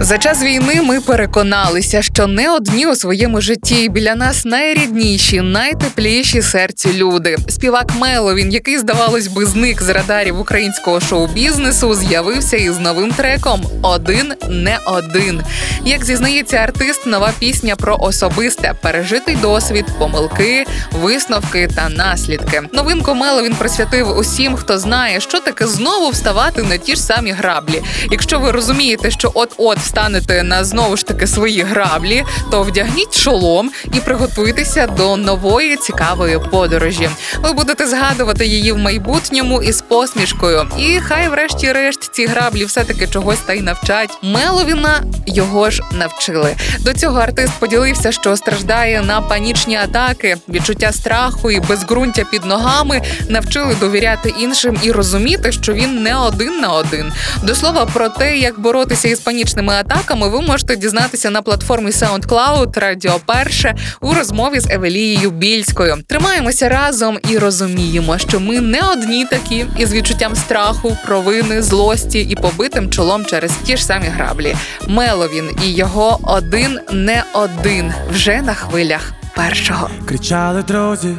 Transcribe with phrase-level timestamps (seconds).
[0.00, 6.42] За час війни ми переконалися, що не одні у своєму житті біля нас найрідніші, найтепліші
[6.42, 7.36] серцю люди.
[7.48, 14.32] Співак Меловін, який, здавалось би, зник з радарів українського шоу-бізнесу, з'явився із новим треком Один
[14.48, 15.42] не один.
[15.84, 22.62] Як зізнається артист, нова пісня про особисте, пережитий досвід, помилки, висновки та наслідки.
[22.72, 27.82] Новинку Меловін присвятив усім, хто знає, що таке знову вставати на ті ж самі граблі.
[28.10, 29.32] Якщо ви розумієте, що
[29.78, 35.76] от-от встанете на знову ж таки свої граблі, то вдягніть шолом і приготуйтеся до нової
[35.76, 37.10] цікавої подорожі.
[37.42, 40.66] Ви будете згадувати її в майбутньому із посмішкою.
[40.78, 44.18] І хай, врешті-решт, ці граблі все-таки чогось та й навчать.
[44.22, 46.56] Меловіна його ж навчили.
[46.80, 53.02] До цього артист поділився, що страждає на панічні атаки, відчуття страху і безґрунтя під ногами
[53.28, 57.12] навчили довіряти іншим і розуміти, що він не один на один.
[57.42, 62.80] До слова про те, як боротися із панічними атаками, ви можете дізнатися на платформі SoundCloud
[62.80, 65.96] Радіо Перше у розмові з Евелією Більською.
[66.06, 72.34] Тримаємося разом і розуміємо, що ми не одні такі із відчуттям страху, провини, злості і
[72.34, 74.56] побитим чолом через ті ж самі граблі.
[74.86, 79.90] Меловін і його один не один вже на хвилях першого.
[80.06, 81.14] Кричали друзі,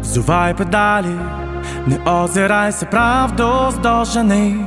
[0.00, 1.18] взувай педалі,
[1.86, 4.66] не озирайся, правду здожени,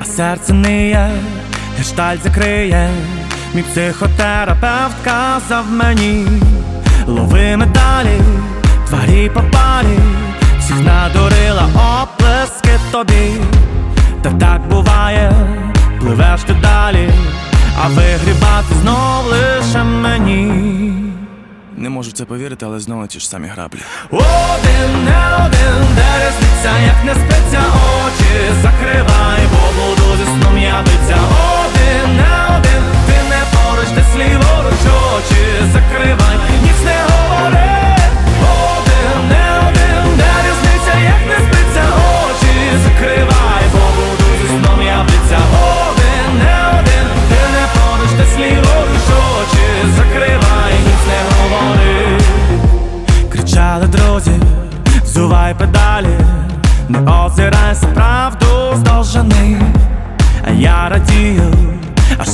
[0.00, 1.10] а серце ниє,
[1.78, 2.90] гештальт закриє.
[3.54, 6.26] Мій психотерапевт казав мені,
[7.06, 8.20] лови медалі,
[8.88, 9.98] тварі попалі,
[10.58, 13.30] всіх надурила оплески тобі.
[14.22, 15.32] Та так буває,
[16.00, 17.10] пливеш ти далі,
[17.82, 20.94] а вигрібати знов лише мені.
[21.76, 23.78] Не можу в це повірити, але знову ті ж самі граблі.
[24.10, 24.97] Один,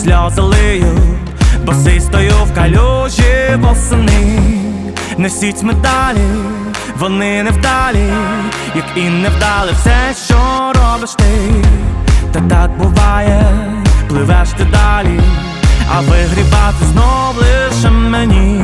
[0.05, 0.99] сльози лию,
[1.65, 4.39] босий стою в калюжі восени.
[5.19, 6.27] Несіть медалі,
[6.99, 8.13] вони невдалі,
[8.75, 11.25] як і невдали все, що робиш ти.
[12.33, 13.43] Та так буває,
[14.09, 15.21] пливеш ти далі,
[15.93, 18.61] а вигрібати знов лише мені.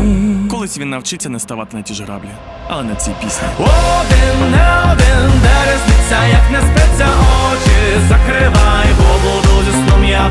[0.50, 2.28] Колись він навчиться не ставати на ті ж граблі,
[2.68, 3.48] але на цій пісні.
[3.58, 7.06] Один, не один, де різниця, як не спиться
[7.52, 10.30] очі, закривай, бо буду зі сном я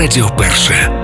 [0.00, 0.99] Радіо Перше.